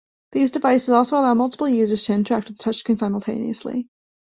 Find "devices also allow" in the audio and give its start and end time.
0.49-1.35